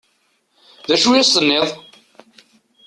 D 0.87 0.89
acu 0.95 1.09
i 1.11 1.19
as-tenniḍ? 1.21 1.69